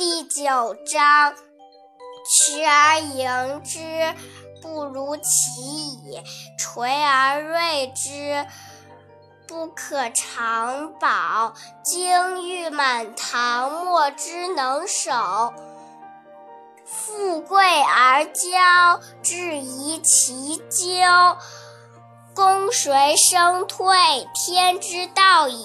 [0.00, 1.34] 第九章：
[2.24, 3.78] 持而盈之，
[4.62, 6.22] 不如其已；
[6.58, 8.46] 垂而锐之，
[9.46, 11.52] 不可长保。
[11.84, 15.52] 金玉满堂，莫之能守；
[16.86, 21.36] 富贵而骄，自遗其咎。
[22.34, 23.94] 功遂身退，
[24.34, 25.58] 天之道也。